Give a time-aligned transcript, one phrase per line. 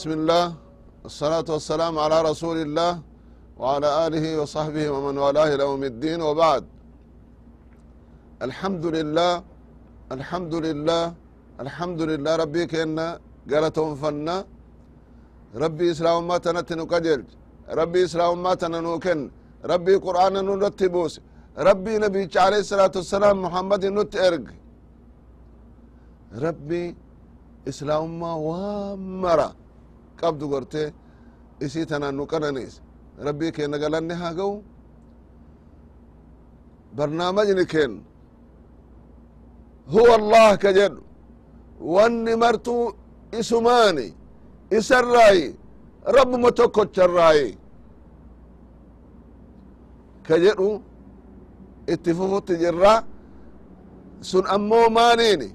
[0.00, 0.44] بسم الله
[1.10, 2.92] الصلاة والسلام على رسول الله
[3.60, 6.62] وعلى آله وصحبه ومن والاه يوم الدين وبعد
[8.46, 9.32] الحمد لله
[10.16, 11.02] الحمد لله
[11.64, 13.06] الحمد لله ربي كنا
[13.50, 14.36] قالتهم فنا
[15.64, 17.20] ربي إسلام ما تنتنو قجل
[17.80, 19.18] ربي إسلام ما تننوكن
[19.72, 21.14] ربي قرآن نرتبوس
[21.68, 24.46] ربي نبي عليه الصلاة والسلام محمد نت إرق
[26.44, 26.84] ربي
[27.70, 29.50] إسلام ما وامرا
[30.20, 30.82] qabdu gorte
[31.64, 32.74] isii tanaan nu qananees
[33.26, 34.54] rabbii keenna galanne haa ga'u
[36.96, 37.92] barnaamajni keen.
[39.92, 41.02] Huwa allah ka jedhu.
[41.94, 42.84] Wanni martuu
[43.40, 44.06] isumaani
[44.78, 45.46] isarraayi
[46.16, 47.48] rabbuma tokkocharraayi
[50.26, 50.70] ka jedhu
[51.92, 52.94] itti fufutti jirra
[54.28, 55.48] sun ammoo maaniini?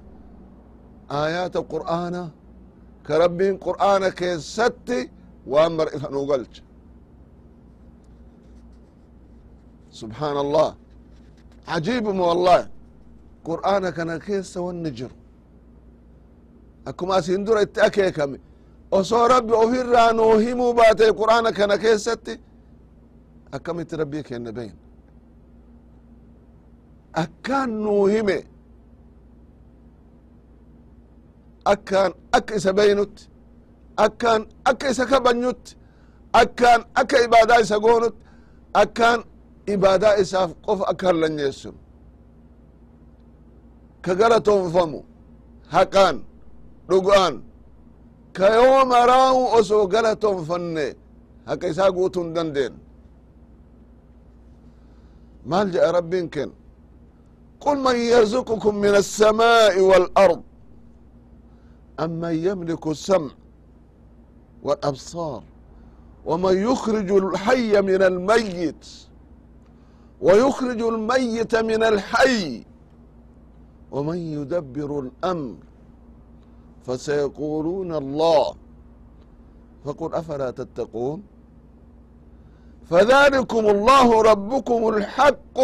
[1.17, 2.21] Aayaata qur'aana
[3.07, 4.99] ka rabbiin qur'aana keessatti
[5.53, 6.61] waan mar'ifa nuu galcha
[9.99, 10.69] subxaan allah
[11.69, 12.65] cajiibuma wallahi
[13.49, 15.15] qur'aana kana keessa wanni jiru.
[16.89, 18.37] Akkuma asin dura itti akeekame.
[18.97, 22.33] Osoo rabbi ofirraa nuu himuu baate qur'aana kana keessatti
[23.55, 24.73] akkamitti rabbii kenna beyn
[27.23, 28.03] akkaan nuu
[31.73, 33.23] akkaan akka isa beeynutti
[34.05, 35.71] akkaan akka isa kabanyutti
[36.41, 38.21] akkaan akka ibaadaa isa goonutti
[38.81, 39.19] akkaan
[39.73, 41.77] ibaadaa isaaf qofa akka harlanyeessinu
[44.05, 44.99] ka galatoonfamu
[45.75, 46.17] haqaan
[46.89, 47.35] dhugaan
[48.37, 50.85] ka yooma raahu osoo galatoonfanne
[51.49, 52.79] haqa isaa guutuu hin dandeenyu
[55.49, 56.49] maal jedha rabbiin ken
[57.63, 60.41] qul man yarzuqukum min assamaa'i waalard
[62.00, 63.30] أمن يملك السمع
[64.62, 65.42] والأبصار
[66.26, 68.86] ومن يخرج الحي من الميت
[70.20, 72.64] ويخرج الميت من الحي
[73.92, 75.54] ومن يدبر الأمر
[76.86, 78.54] فسيقولون الله
[79.84, 81.22] فقل أفلا تتقون
[82.90, 85.58] فذلكم الله ربكم الحق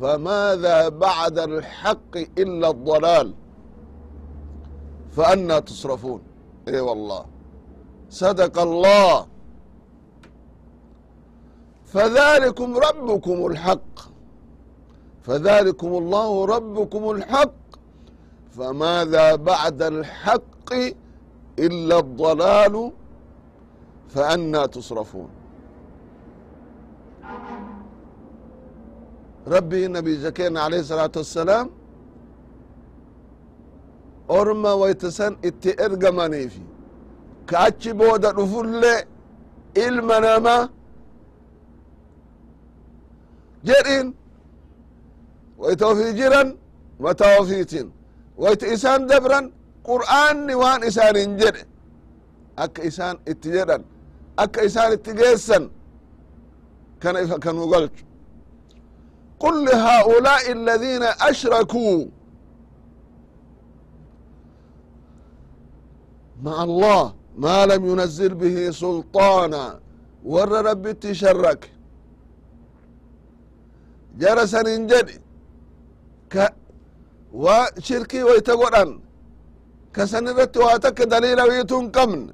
[0.00, 3.34] فماذا بعد الحق إلا الضلال
[5.16, 6.20] فأنا تصرفون
[6.68, 7.24] اي والله
[8.10, 9.26] صدق الله
[11.86, 13.94] فذلكم ربكم الحق
[15.22, 17.54] فذلكم الله ربكم الحق
[18.56, 20.72] فماذا بعد الحق
[21.58, 22.92] إلا الضلال
[24.08, 25.28] فأنا تصرفون
[29.46, 31.70] ربي النبي زكينا عليه الصلاة والسلام
[34.38, 36.62] orma waytasan itti ergamaniifi
[37.48, 38.94] ka achi booda dhufulle
[39.86, 40.56] ilma nama
[43.64, 44.14] jedhin
[45.58, 46.48] wayta ofii jiran
[47.00, 47.86] mataa ofiitin
[48.42, 49.46] wayta isaan dabran
[49.88, 51.62] qur'aanni waan isaanin jedhe
[52.64, 53.82] akka isaan itti jedhan
[54.42, 55.64] akka isaan itti geessan
[57.02, 58.04] kana ifa kanuu galchu
[59.46, 61.96] قل لهؤلاء الذين أشركوا
[66.43, 67.03] maca الله
[67.43, 69.63] maa lam yunazil bihi sulطaana
[70.33, 71.69] warra rabbitti sharrake
[74.21, 75.15] jara sanin jedhi
[77.43, 77.57] wa
[77.87, 78.89] shirkii wayta godhan
[79.95, 82.33] kasan irratti waa takke dalila wiitu hin qabne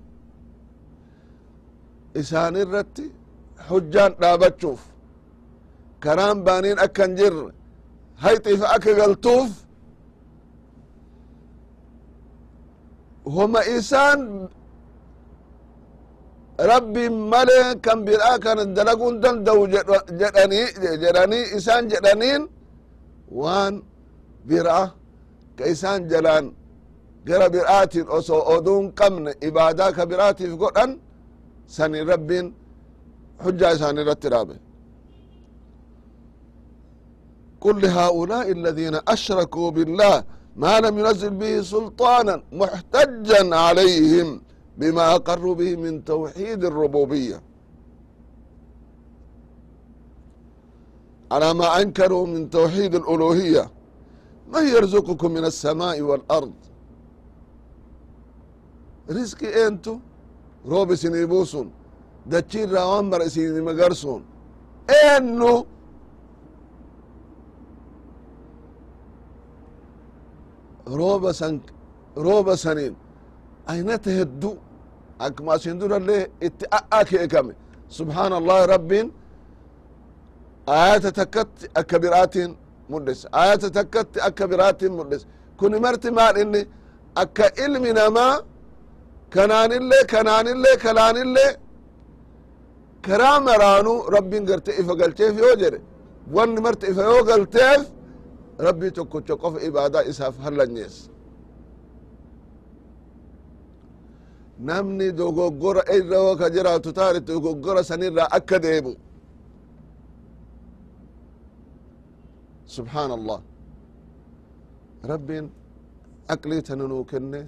[2.21, 3.06] isaan irratti
[3.69, 4.81] hujjaan dhaabachuuf
[6.03, 7.49] karaan baaniin akkan jirre
[8.23, 9.49] hayxiifa akka galtuuf
[13.34, 14.20] homa isaan
[16.70, 19.62] rabbi male kan biraa kana dalaguun danda'u
[21.02, 22.43] jedhanii isaan jedhaniin
[23.40, 23.75] waan
[24.49, 24.87] biraa
[25.58, 26.44] ka isaan jalaan
[27.28, 30.90] gara biraatiin osoo oduun qabne ibaadaa ka biraatiif godhan
[31.76, 32.46] sani rabbiin
[33.44, 34.56] hujjaa isaan irratti dhaabe
[37.64, 40.14] قل لهؤلاء الذين أشركوا بالله
[40.56, 44.28] ما لم ينزل به سلطانا محتجا عليهم
[44.78, 47.38] بما أقروا به من توحيد الربوبية
[51.32, 53.70] على ما أنكروا من توحيد الألوهية
[54.52, 56.52] من يرزقكم من السماء والأرض
[59.10, 59.94] رزقي أنتو
[60.72, 61.70] روب سنيبوسون
[62.26, 64.22] دتشير راوامر سيني مقرسون
[65.16, 65.66] أنو
[70.85, 71.62] rooba san
[72.15, 72.95] rooba saniin
[73.68, 74.57] aynata heddu
[75.19, 77.53] akkuma asin durallee itti a'akeekame
[77.97, 79.07] subhaana allahi rabbiin
[80.68, 82.51] ayata takkatti akka biraatiin
[82.89, 85.27] mul'isa ayata takkatti akka biraatiin mul'isa
[85.59, 86.07] kuni marti
[86.41, 86.62] inni?
[87.15, 88.41] Akka ilmi namaa
[89.30, 91.51] kanaanillee kanaanillee kanaanillee
[93.07, 95.80] karaa maraanuu rabbiin garte ifa galcheef yoo jedhe
[96.35, 97.81] wanni marti ifa yoo galteef
[98.59, 101.09] ربي تكو تقف إبادة إساف هل نيس
[104.59, 108.94] نمني دو غوغور إلا وكجرا تتاري دو غوغور سنرا أكاديبو
[112.65, 113.41] سبحان الله
[115.06, 115.49] ربي
[116.29, 117.47] أكلي تنو كنة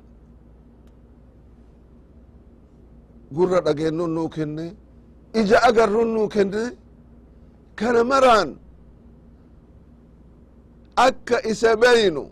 [3.35, 4.73] غرر أجنو نو كنة
[5.35, 6.63] إجا أقرنو كنة
[7.77, 8.49] كان مران.
[10.95, 12.29] akka isa beynu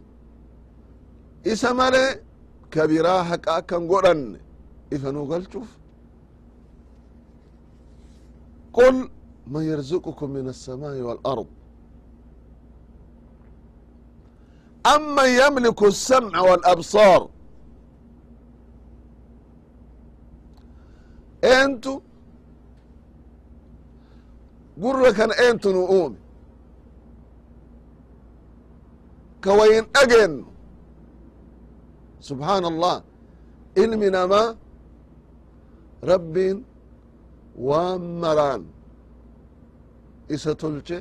[1.43, 2.23] isa male
[2.69, 4.39] kabiraa haqa akka hin godhanne
[4.91, 5.67] ifa nuu galchuuf.
[8.71, 9.09] Qul
[9.47, 11.47] man yarzuqukum min assamaa'i waalard
[14.83, 17.21] amman yamliku الsamca waalabsaar
[21.41, 22.01] eentu?
[24.77, 26.17] Gurra kana eentu nu uume
[29.45, 30.45] kawayin dhageennu
[32.27, 32.95] subحaan allah
[33.83, 34.47] ilmi namaa
[36.11, 36.57] rabbiin
[37.67, 38.61] waan maraan.
[40.35, 40.99] Isa tolche.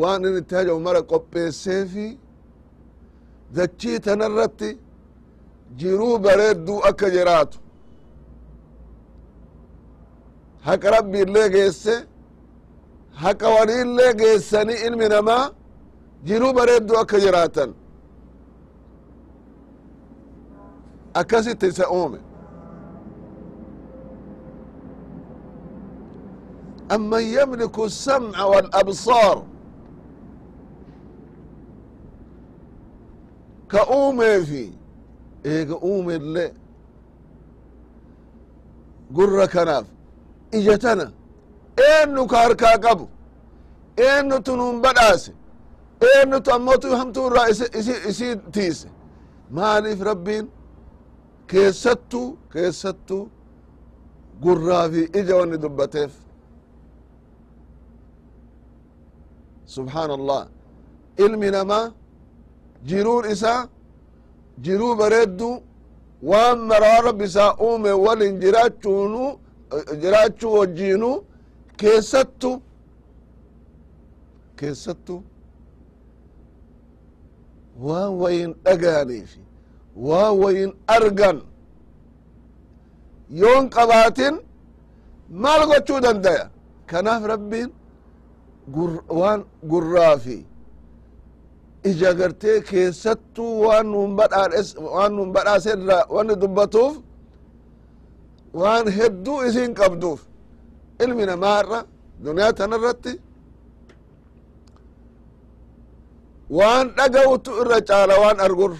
[0.00, 2.06] Waan in itti haja'u mara qopheesseefi
[3.56, 4.70] dachii tana irratti
[5.80, 7.58] jiruu bareedduu akka jiraatu
[10.66, 11.94] haqa rabbi illee geesse.
[13.22, 14.12] Haqa wani illee
[14.86, 15.44] ilmi namaa
[16.23, 17.73] jiruu bareedduu akka jiraatan
[21.13, 22.19] akkasitti isa uume
[26.95, 29.43] أمن يملك السمع والأبصار
[33.67, 34.73] ka uumeefi
[35.45, 36.53] eega uume illee
[39.11, 39.85] gurra kanaaf
[40.51, 41.11] ija tana
[41.89, 43.05] eenyu ka harkaa qabu
[43.97, 45.31] eenyutu nuun badhaase
[46.08, 47.48] Eenyutu ammotu hamtuu irraa
[48.10, 48.88] isii tiise.
[49.56, 50.44] Maaliif rabbiin
[51.50, 53.22] keessattuu keessattuu
[54.42, 56.12] gurraa fi ija wanni dubbateef?
[59.74, 60.42] Subحaan allah
[61.24, 61.92] ilmi namaa
[62.88, 63.60] jiruun isaa
[64.64, 65.50] jiruu bareeddu
[66.30, 69.22] waan maraa rabbi isaa uume walin jiraachuunu
[70.02, 71.10] jiraachuu wajjiinu
[71.80, 72.50] keessattu
[74.60, 75.14] keessattu
[77.86, 79.40] waan wayin dhagayaniifi
[80.06, 81.38] waan wayin argan.
[83.40, 84.34] Yoon qabaatin
[85.42, 86.44] maal gochuu dandaya?
[86.90, 87.70] Kanaaf rabbiin
[89.18, 90.36] waan gurraa fi
[91.90, 96.94] ija gartee keessattuu waan nun badhaadhes waan nun badhaase irra wanni dubbatuuf
[98.60, 100.20] waan hedduu isin qabduuf.
[101.04, 101.80] Ilmi namaa irra
[102.24, 103.12] duniyaa tana irratti
[106.58, 108.72] waan dhaga'utu irra caala waan argur.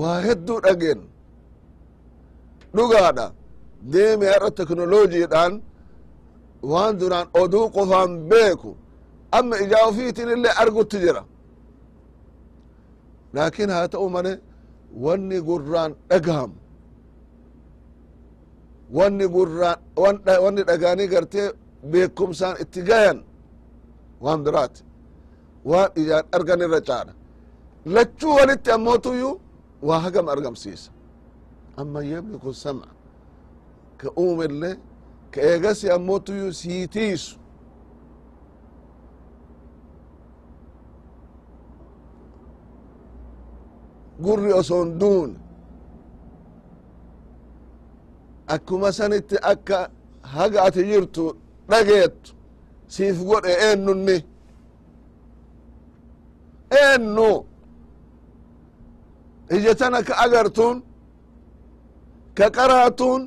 [0.00, 1.00] Waa hedduu dhageen.
[2.76, 3.26] Dhugaadha
[3.92, 5.52] deeme har'a teknolojiidhaan
[6.70, 8.70] waan duraan oduu qofaan beeku
[9.38, 11.22] amma ijaa ufiitin illee argutti jira.
[13.34, 14.32] Laakin haa ta'u male
[15.04, 16.56] wanni gurraan dhagahamu.
[18.96, 19.78] Wanni gurraan
[20.44, 21.48] wanni dhagaanii gartee
[21.90, 23.18] beekumsaan itti gayan
[24.24, 24.82] waan biraati.
[25.70, 27.12] Waan ijaan argan irra caala
[27.94, 29.40] lachuu walitti ammootuyyuu
[29.86, 30.90] waa hagam argamsiisa.
[31.80, 32.88] Amma yamliku sam'a.
[34.00, 34.74] Ka uumillee
[35.32, 37.34] ka eegasi ammootuyyuu sii tiisu
[44.24, 45.34] gurri oson duune
[48.46, 49.78] akkuma sanitti akka
[50.34, 51.24] haga ati jirtu
[51.72, 52.30] dhageettu
[52.94, 54.16] siif godhe eennunni
[56.82, 57.30] eennu
[59.56, 60.76] ija tana ka agartuun
[62.36, 63.22] ka qaraatuun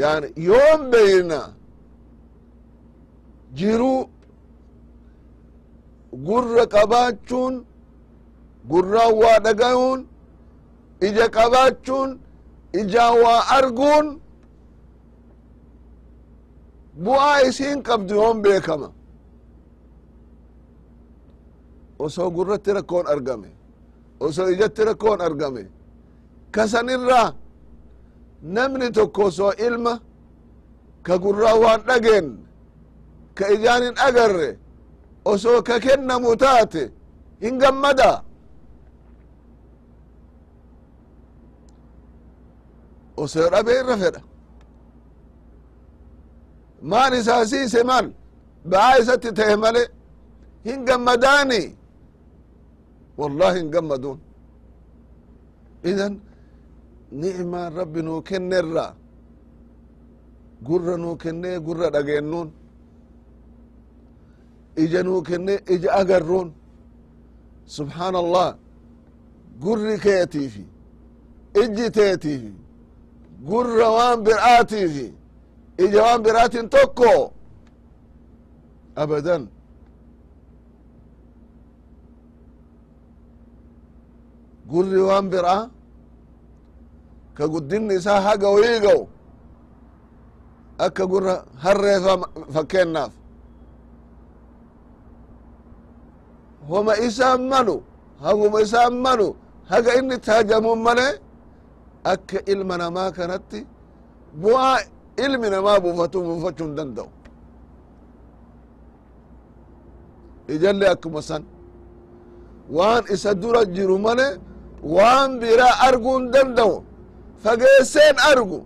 [0.00, 1.40] yani yoon beyna
[3.58, 4.00] jiruu
[6.26, 7.54] gurra qabaachuun
[8.70, 10.00] gurraan waa dhagayuun
[11.08, 12.10] ija qabaachuun
[12.80, 14.06] ijaan waa arguun
[17.04, 18.88] bu'aa isiin qabdu yoon beekama
[22.04, 23.50] osoo gurratti rakkoon argame
[24.26, 25.62] oso ijatti rakkoon argame
[26.54, 27.28] kasanirraa
[28.54, 29.94] namni tokko osoo ilma.
[31.06, 32.26] Ka gurraa waan dhageen
[33.38, 34.50] ka ijaan hin agarre
[35.32, 36.82] osoo ka kennamu taate
[37.42, 38.10] hin gammada
[43.22, 44.20] osoo dhabe irra fedha
[46.82, 48.06] maan isaa siise maal
[48.70, 49.82] ba'aa isatti ta'e male
[50.64, 51.62] hin gammadaani
[53.18, 54.18] wallahi hin gammaduun
[55.90, 56.14] idan
[57.22, 58.86] ni'maan rabbi nuu kennerra
[60.66, 62.48] gurra nuu kennee gurra dhageennuun
[64.82, 66.48] ija nuu kennee ija agarruun
[67.76, 68.48] subxaana allah
[69.64, 70.64] gurri keetiifi
[71.62, 72.52] ijji teetiifi
[73.50, 75.06] gurra waan bir'aatiifi
[75.84, 77.10] ija waan biraatin tokko
[79.02, 79.42] abadan
[84.70, 85.58] gurri waan bir'a
[87.36, 89.02] ka guddinni isaa haga wayii ga'u
[90.86, 91.34] akka gurra
[96.68, 97.76] homa isaan malu
[98.24, 99.28] haguma isaan malu
[99.70, 101.08] haga inni taajamuun male
[102.12, 103.60] akka ilma namaa kanatti
[104.42, 104.78] bu'aa
[105.24, 107.08] ilmi namaa buufatu buufachuu hin danda'u
[110.54, 111.42] ijallee akkuma san.
[112.76, 114.26] Waan isa dura jiru male
[114.82, 116.74] waan biraa arguu hin danda'u
[117.44, 118.60] fageesseen argu.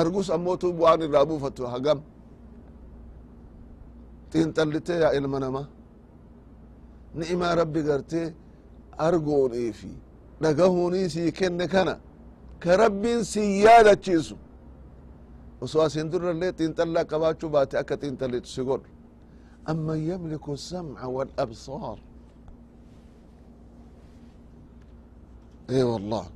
[0.00, 1.98] Argus ammootu bu'aan irraa buufatu hagam.
[4.32, 5.66] Xiinxallitee yaa ilma namaa
[7.18, 8.26] ni'imaa rabbi gartee
[9.06, 9.90] arguunii fi.
[10.42, 11.94] Dhagahuunii sii kenne kana.
[12.62, 14.36] Ka rabbiin sii yaadachiisu
[15.66, 18.82] وسوا سندر اللي تنتلا كباتشو باتي أكا تنتلا تسيقول.
[19.68, 21.98] أما يملك السمع والأبصار.
[25.70, 26.26] إي والله.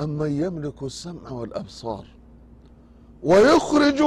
[0.00, 2.06] أما يملك السمع والأبصار.
[3.22, 4.00] ويخرج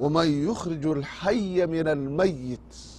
[0.00, 2.95] ومن يخرج الحي من الميت.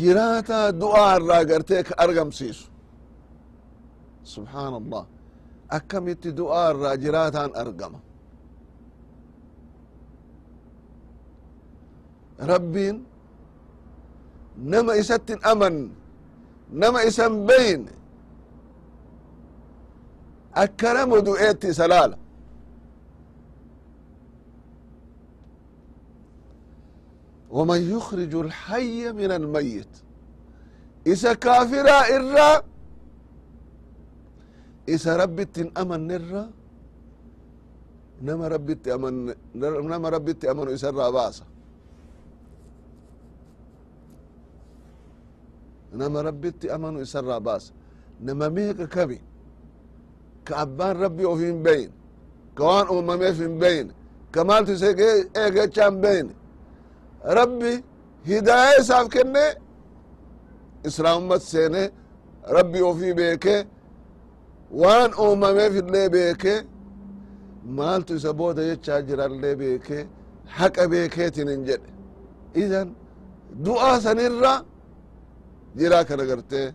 [0.00, 2.66] jiraata du'aa irraa gartee ka argamsiisu
[4.32, 5.04] subxaan allah
[5.78, 7.98] akkamitti du'aa irraa jiraataan argama?
[12.52, 12.96] Rabbiin
[14.72, 15.90] nama isattin amanne
[16.80, 17.92] nama isan beyne
[20.62, 21.86] akkanama du'eetti isa
[27.50, 29.88] waman yukriju الحي min almayit
[31.04, 32.62] isa kaafiraa irra
[34.86, 36.48] isa rabbitti hin amannerra
[38.20, 39.14] nama rabbitti aman
[39.54, 41.44] nama rabbitti amanu isa irraa baasa
[45.92, 47.72] nama rabbitti amanu isa irraa baasa
[48.20, 49.18] nama meeqa kabi
[50.44, 51.90] ka abbaan rabbi of hin beyin
[52.56, 53.88] ka waan uumameef hin beyin
[54.32, 54.88] ka maaltu isa
[55.42, 56.32] eegecha hin beyne
[57.24, 57.72] rabbi
[58.30, 59.44] hidaaya isaaf kenne
[60.88, 61.82] islaamummat seene
[62.56, 63.56] rabbi ofii beeke
[64.82, 66.54] waan uumameef illee beeke
[67.76, 69.98] maaltu isa booda jechaa jirallee beeke
[70.58, 71.90] haqa beekeetin hin jedhe.
[72.62, 72.88] Idan
[73.64, 74.54] du'aa sanirra
[75.78, 76.68] jiraa kana gartee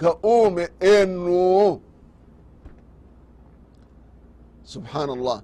[0.00, 1.80] ka uume eennu
[4.72, 5.38] subxaan allah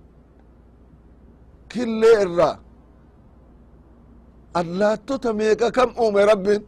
[1.72, 2.54] killee irraa
[4.61, 6.61] allaattota meeqa kam uume rabbin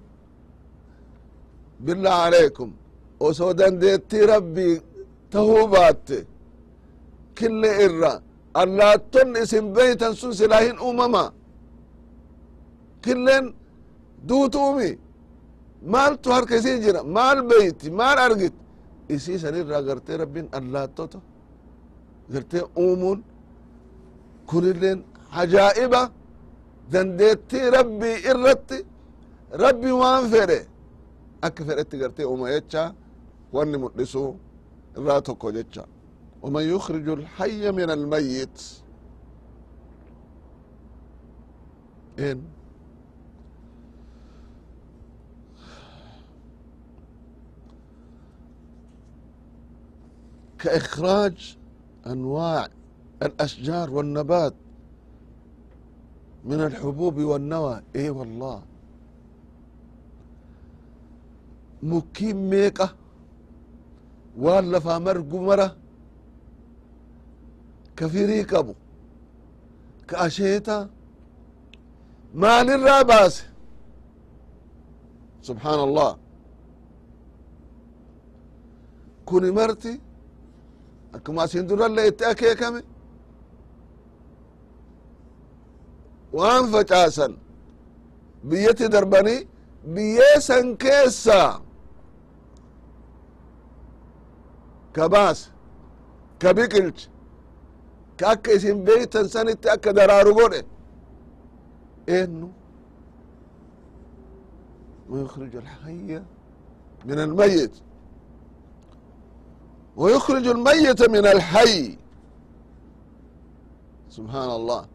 [1.84, 2.70] billah aleykum.
[3.26, 4.74] Osoo dandeettii rabbii
[5.32, 6.18] tahuu baatte.
[7.38, 8.12] Kille irra
[8.62, 11.24] allaatton isin beytan sun silaa hin uumama.
[13.04, 13.44] Killeen
[14.28, 14.90] duutuumi
[15.92, 17.00] maaltu harka isii jira?
[17.16, 18.54] Maal beyti maal argit?
[19.14, 21.18] Isii san irraa gartee rabbin allaattota
[22.32, 23.18] gartee uumuun
[24.50, 24.98] kunilleen
[25.40, 26.02] ajaa'iba
[26.92, 28.78] dandeettii rabbii irratti
[29.64, 30.58] rabbi waan fedhe
[31.46, 32.82] akka fedhetti gartee uuma jecha
[33.54, 34.22] wanni mul'isu
[34.98, 35.84] irraa tokko jecha
[36.44, 38.58] ومن يخرج الحي من الميت
[42.18, 42.38] إن
[50.58, 51.56] كإخراج
[52.06, 52.68] أنواع
[53.22, 54.54] الأشجار والنبات
[56.49, 58.57] من الحبوب والنوى اي والله
[61.83, 62.89] مكيم ميقة
[64.43, 65.67] waan lafaa margu mara
[67.97, 68.73] ka firii qabu
[70.09, 70.75] ka asheeta
[72.41, 73.43] maalirraa baase
[75.47, 76.11] subxaan allah
[79.27, 79.93] kuni marti
[81.15, 82.79] akkuma asin durallee itti akeekame
[86.33, 87.33] waan facaasan
[88.49, 89.47] biyyatti darbanii
[89.95, 91.39] biyyee san keessa
[94.95, 95.49] ka baase
[96.41, 97.07] ka biqilche
[98.19, 100.61] ka akka isin beeytan sanitti akka daraaru godhe
[102.07, 102.47] eennu
[105.09, 106.21] ويخرج الحي
[107.05, 107.71] من الميت
[109.97, 111.97] ويخرج الميت من الحي
[114.09, 114.85] سبحان الله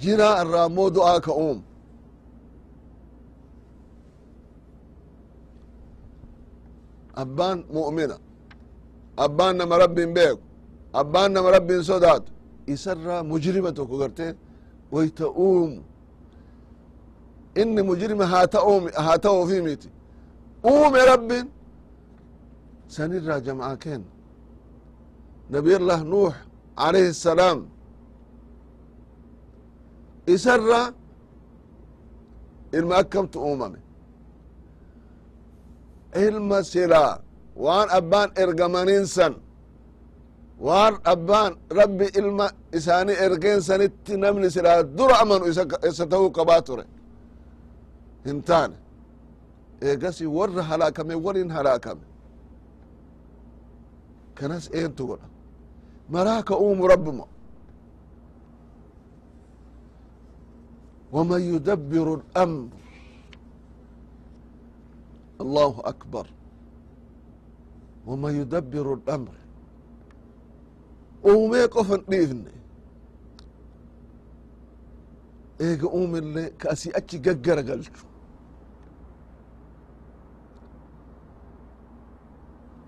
[0.00, 1.62] جرا الرامو دعاء كأوم
[7.22, 8.18] أبان مؤمنة
[9.18, 10.38] أبان نما رب بيك
[11.00, 12.24] أبان نما رب صدات
[12.68, 14.34] يسرى مجرمة كغرتين
[14.92, 15.70] ويتؤوم
[17.60, 19.90] إني مجرم هاتأوم هاتأو في ميتي
[20.64, 21.30] أوم يا رب
[22.94, 24.02] سنرى جماعة كين
[25.50, 26.34] نبي الله نوح
[26.78, 27.58] عليه السلام
[30.33, 30.81] isarra
[32.77, 33.79] ilma akkamtu uumame.
[36.27, 37.13] Ilma silaa
[37.65, 39.33] waan abbaan ergamaniin san.
[40.65, 42.47] Waan abbaan rabbi ilma
[42.77, 45.45] isaanii ergeen sanitti namni silaa dura amanu
[45.89, 46.85] isa ta'uu qabaa ture
[48.25, 48.77] hin taane.
[49.87, 52.05] Eegasi warra halaakame waliin halaakame.
[54.37, 55.27] Kanas eentu godha?
[56.13, 57.25] Maraa ka uumu rabbuma
[61.12, 62.68] ومن يدبر الأمر
[65.40, 66.26] الله أكبر
[68.06, 69.34] ومن يدبر الأمر
[71.24, 72.50] uumee qofan dhiifne
[75.60, 77.92] eega uumillee ka asii achi gaggara galchu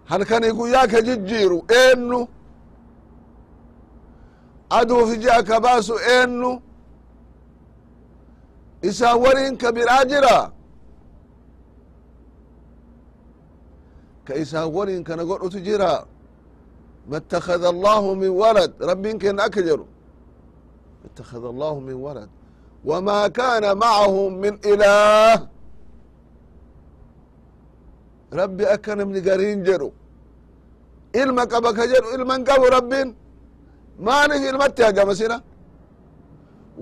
[0.05, 2.29] halkanii guyyaa ka jijjiiru eennu
[4.79, 6.51] aduufi ji'a ka baasu eennu
[8.89, 10.39] isaa waliin ka biraa jira
[14.27, 15.93] ka isaa waliin kana godhutu jira
[17.11, 19.81] ma اتخذ الله من ولد ربين كن أكجر
[21.07, 22.29] اتخذ الله من ولد
[22.85, 25.37] وما كان معه من إله
[28.41, 29.91] ربي أكن من قرين جرو
[31.21, 33.09] إلما قبك جرو إلما قبو ربين
[34.07, 35.39] ما نفي المتي يا جمسنا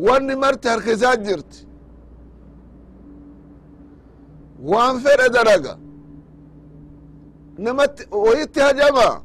[0.04, 1.60] واني مرتي هركزات جرتي
[4.70, 5.72] waan fedhe dalaga
[7.58, 9.22] namatti wayitti hajama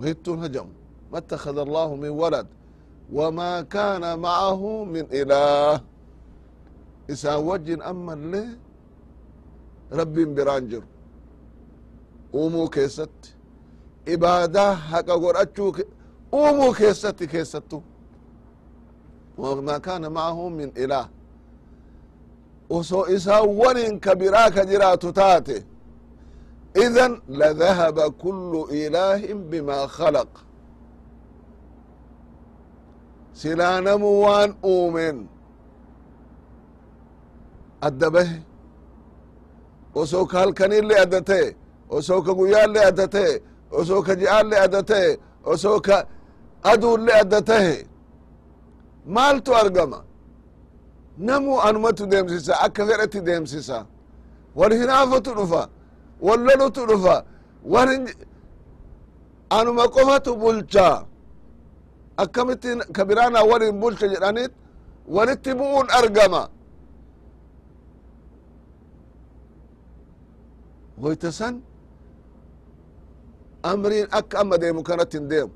[0.00, 0.72] wayittuun hajamu
[1.12, 2.46] ma اتخذ الله من ولد
[3.12, 5.80] وما كان معه من إله
[7.12, 8.48] isaan wajjin ammallee
[9.98, 10.86] rabbiin biraan jiru
[12.34, 13.28] uumuu keessatti
[14.14, 15.70] ibaadaa haqa godhachuu
[16.32, 17.78] uumuu keessatti keessattu
[19.38, 21.08] وما كان معه من إله
[22.77, 25.57] osoo isaan waliin ka biraa ka jiraatu taate.
[26.85, 30.31] Idan ladahaba kullu ilaahin bimaa khalaq.
[33.39, 35.17] Silaa namu waan uumeen
[37.87, 38.37] adda bahe
[40.01, 41.55] osoo ka halkanillee adda ta'e
[41.97, 43.31] osoo ka guyyaallee adda ta'e
[43.79, 45.09] osoo ka ji'aallee adda ta'e
[45.87, 45.97] ka
[46.71, 47.39] aduullee adda
[49.15, 49.99] maaltu argama
[51.19, 53.85] namu anumatu deemsisa akka fedhetti deemsisa
[54.55, 55.61] wal hinaafatu dhufa
[56.21, 57.15] wal lolutu dhufa
[57.73, 57.89] wal
[59.49, 61.05] anuma qofatu bulcha
[62.17, 64.51] akkamitti ka biraana walin bulcha jedhanit
[65.15, 66.41] walitti bu'uun argama
[71.01, 71.61] woyta san
[73.63, 75.51] amriin akka amma deemu kanatti hin deemu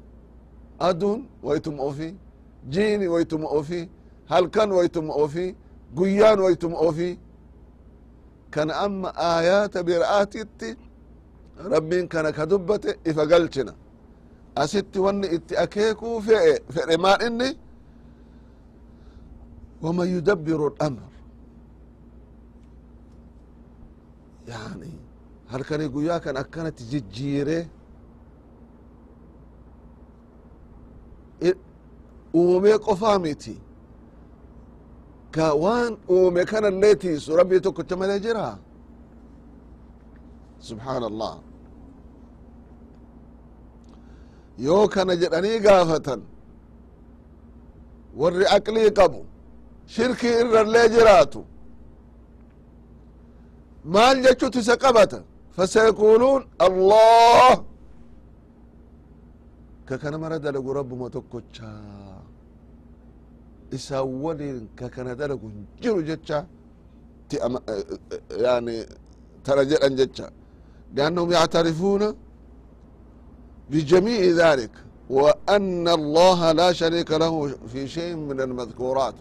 [0.79, 2.09] aduun waytuma ofi
[2.73, 3.89] jiini waytuma ofi
[4.33, 5.45] halkan waytuma ofi
[5.97, 7.09] guyyaan waytuma ofi
[8.53, 10.69] kana amma aayaata bira'aatitti
[11.73, 13.73] rabbiin kana ka dubbate ifa galchina.
[14.61, 17.49] Asitti wanni itti akeekuu fe'e fedhe maal inni?
[19.83, 21.03] Waman yudabbiru lamr
[24.51, 24.91] yani
[25.51, 27.57] halkanii guyyaa kan akkanatti jijjiire
[32.39, 33.53] uumee qofaa miti
[35.35, 38.47] ka waan uume kanallee tiisu rabbii tokkocha malee jira.
[40.67, 41.33] Subxaan allah
[44.65, 46.21] yoo kana jedhanii gaafatan.
[48.19, 49.21] Warri aqlii qabu.
[49.93, 51.41] Shirkii irrallee jiraatu.
[53.93, 55.19] Maal jechuutu isa qabata?
[55.55, 57.55] Fasayaquluun allah
[59.87, 62.12] ka kana mara dalagu rabbuma tokkochaa
[63.77, 66.45] hin jiru jecha
[67.27, 67.37] ti
[68.45, 68.85] yani
[69.43, 70.27] tana jedhan jecha
[70.95, 72.03] لأنهم يعترفون
[73.71, 74.73] بجميع ذلك
[75.09, 77.33] وأن الله لا شريك له
[77.71, 79.15] في شيء من المذكورات.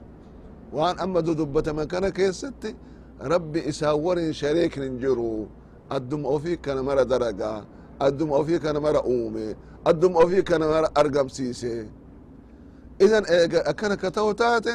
[0.73, 2.75] وأن أما دبة مكان كيستي
[3.21, 5.47] ربي إساور شريك ننجرو.
[5.93, 7.65] الدم أوفيك كان مرة درجة
[8.03, 9.55] الدم أوفيك كان مرة أومي
[9.87, 11.89] الدم أوفيك كان مرة أرقم سيسي.
[13.05, 14.73] idan eega akkana ka ta'u taate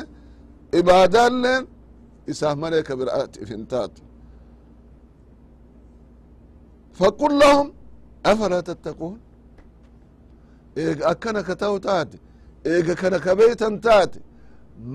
[0.80, 1.64] ibaadaalleen
[2.32, 4.02] isaaf malee ka biraat if hin taatu
[7.00, 7.68] faqul lahum
[8.32, 9.16] afalaa tattaquun
[10.84, 12.18] eega akkana ka ta'u taate
[12.72, 14.20] eega kana ka beeytan taate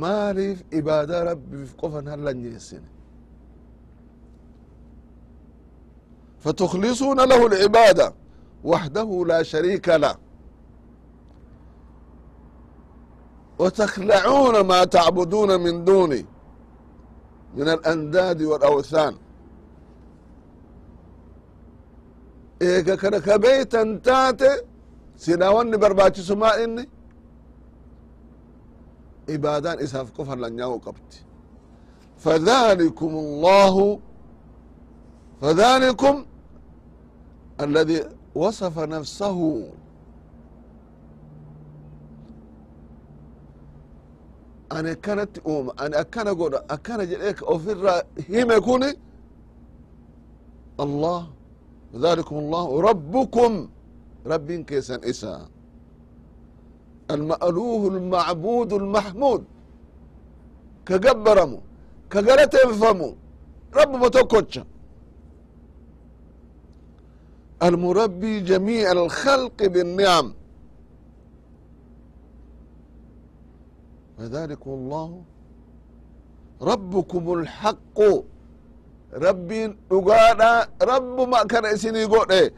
[0.03, 2.89] maaliif ibaadaa rabbiif qofan hallanyeessine
[6.45, 8.07] fatuklisuuna lahu lcibaada
[8.65, 10.15] waxdahu laa shariika lah
[13.62, 16.26] وتخلعون ما تعبدون من دوني
[17.58, 19.16] من الأنداد والأوثان
[22.62, 24.50] eega kana ka beeytan taate
[25.24, 26.84] silaa wanni barbaachisu maa inni
[29.36, 31.18] ibaadaan isaaf qofa lanyaa'u qabdi
[32.24, 33.76] فذلكم الله
[35.42, 36.16] فذلكم
[37.66, 38.00] الذي
[38.36, 39.40] وصف نفسه
[44.73, 48.91] أنا كانت أوم أنا أكنا قول أكنا جليك أوفر هم يكوني
[50.81, 51.21] الله
[52.05, 53.53] ذلكم الله ربكم.
[54.27, 55.49] رب كيسا إسا.
[57.11, 59.45] المألوه المعبود المحمود.
[60.87, 61.61] كجبرمو
[62.11, 63.11] كجرت فمو
[63.79, 64.61] رب بتوكوتش
[67.63, 70.35] المربي جميع الخلق بالنعم.
[74.23, 75.09] فذلكم الله
[76.71, 77.99] ربكم الحق.
[79.27, 80.51] ربين دقانا
[80.93, 81.65] رب ما كان
[82.05, 82.49] يقول إيه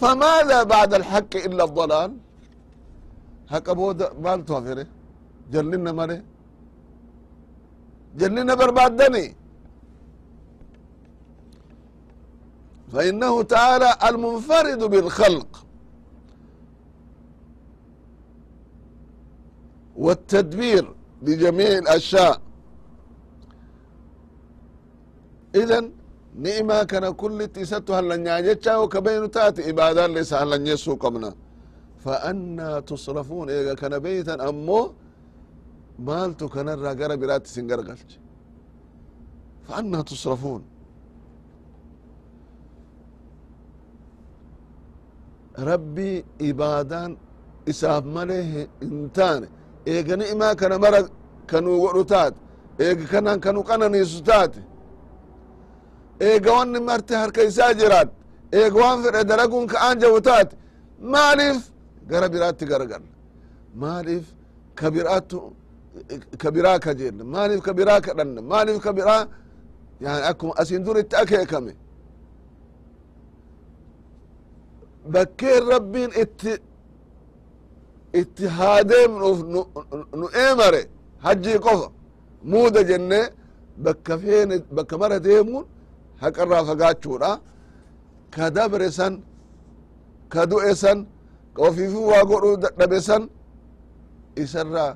[0.00, 2.10] فماذا بعد الحق إلا الضلال.
[3.52, 4.86] هكا بود مال توفره
[5.52, 6.22] جلنا مالي
[8.20, 9.26] جلنا بربادني
[12.92, 15.50] فإنه تعالى المنفرد بالخلق.
[19.96, 20.84] والتدبير.
[21.23, 22.41] بجميع الأشياء
[25.55, 25.83] إذن
[26.45, 31.31] نعمة كان كل تيستها لنياجتها وكبين تاتي إبادة ليس هلن يسو قمنا
[32.03, 34.93] فأنا تصرفون إذا كان بيتا أمو
[36.07, 38.13] مالتو كان الرقر برات سنقرقلش
[39.67, 40.61] فأنا تصرفون
[45.59, 47.11] ربي إبادان
[47.69, 48.67] إساف مليه
[49.86, 51.00] eegani imaa kana mara
[51.46, 52.38] kanu godhu taate
[52.78, 54.60] eega kanan kanu qananiisu taate
[56.20, 58.08] eega wanni marte harka isaa jiraat
[58.58, 60.54] eega wan fedhe daraguun ka aan jawu taate
[61.12, 61.60] maaliif
[62.10, 63.08] gara biraatti gargala
[63.82, 64.24] maaliif
[64.78, 65.38] ka biraatu
[66.42, 68.10] ka biraa ka jenne maaliif ka biraa ka
[68.52, 69.22] maaliif ka biraa
[70.00, 71.72] yani akkuma asin duritti akeekame?
[75.12, 76.52] Bakkeen rabbiin itti
[78.20, 79.38] itti haa deemnuuf
[80.20, 80.82] nu eemare
[81.24, 81.88] hajjii qofa
[82.50, 83.20] muuda jenne
[83.84, 85.64] bakka feene bakka mara deemuun
[86.22, 87.30] haqarraa fagaachuudha
[88.34, 89.14] ka dabre san
[90.32, 90.98] ka du'e san
[91.54, 93.22] ka ofiifi waa godhuu dadhabe san
[94.42, 94.92] isarraa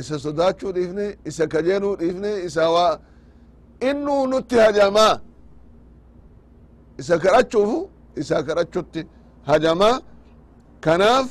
[0.00, 2.98] isa sodaachuu dhiifne isa kajeeluu dhiifne isa waa
[3.88, 5.14] innuu nutti hajamaa
[7.00, 7.78] isa kadhachuufu
[8.20, 9.00] isa kadhachutti
[9.50, 10.00] hajamaa
[10.85, 11.27] kanaaf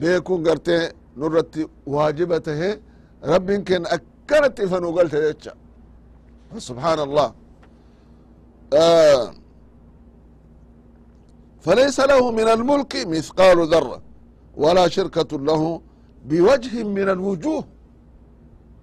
[0.00, 0.82] beekuun gartee
[1.20, 1.62] nurratti
[1.94, 2.70] waajiba tahe
[3.30, 5.52] rabbiin kenna akkanatti ifa nu galte jecha
[6.70, 7.28] سبحان الله
[8.72, 9.24] آه
[11.64, 13.98] فليس له من الملك مثقال ذرة
[14.62, 15.62] ولا شركة له
[16.28, 17.64] بوجه من الوجوه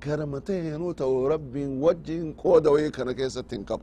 [0.04, 3.82] كرمتين نوتو رب وجه قود ويكنا كيسة تنكب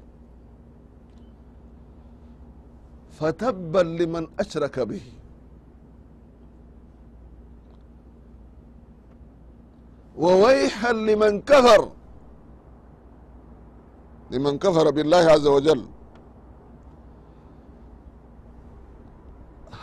[3.19, 5.05] فتبا لمن أشرك به
[10.25, 11.83] وويحا لمن كفر
[14.31, 15.83] لمن كفر بالله عز وجل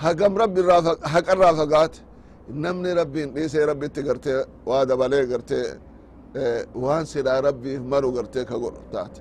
[0.03, 0.81] hagam rabbi irraa
[1.13, 1.97] haqarraa fagaate
[2.63, 5.65] namni rabbiin dhiisee rabbitti gartee waa dabalee gartee
[6.83, 9.19] waan sidhaa rabbiif malu gartee ka godhu taate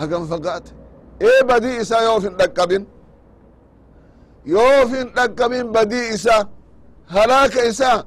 [0.00, 0.70] hagam fagaate
[1.28, 2.82] ee badii isaa yoo of hin dhaqqabin
[4.54, 6.42] yoo of hin dhaqqabin badii isaa
[7.14, 7.98] halaaka isaa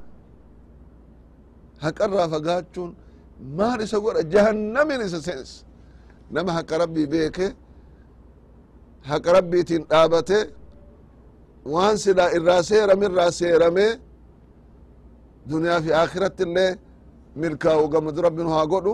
[1.83, 2.91] haqarraa fagaachuun
[3.57, 4.21] maal isa godha?
[4.33, 5.51] Jahannamin isa seens
[6.33, 7.47] nama haqa rabbii beeke
[9.09, 10.39] haqa rabbiitiin dhaabate
[11.73, 13.87] waan sila irraa seerame irraa seerame
[15.49, 16.71] duniyaa fi akhiratti illee
[17.41, 18.93] milkaa'u gamadu rabbin haa godhu.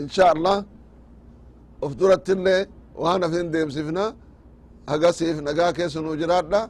[0.00, 0.56] Insha allah
[1.84, 2.60] of duratti illee
[3.02, 4.04] waan hafin deemsifna
[4.92, 6.60] hagasiif nagaa keessa nuu jiraadha.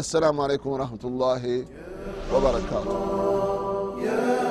[0.00, 1.54] Assalaamu alaikum warahmatullaahi
[4.00, 4.49] Yeah.